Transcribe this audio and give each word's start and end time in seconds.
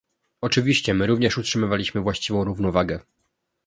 Oczywiście 0.41 0.93
również 0.93 1.37
my 1.37 1.41
utrzymaliśmy 1.41 2.01
właściwą 2.01 2.43
równowagę 2.43 2.99